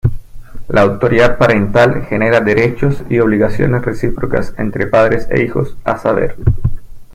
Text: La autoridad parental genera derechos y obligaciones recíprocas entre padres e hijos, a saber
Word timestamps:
La 0.67 0.81
autoridad 0.81 1.37
parental 1.37 2.05
genera 2.07 2.39
derechos 2.41 3.03
y 3.07 3.19
obligaciones 3.19 3.83
recíprocas 3.83 4.55
entre 4.57 4.87
padres 4.87 5.27
e 5.29 5.43
hijos, 5.43 5.77
a 5.83 5.99
saber 5.99 6.37